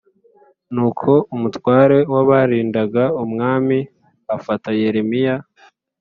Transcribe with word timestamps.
Nuko 0.73 1.11
umutware 1.35 1.97
w 2.13 2.15
abarindaga 2.21 3.03
umwami 3.23 3.77
afata 4.37 4.67
Yeremiya 4.81 5.35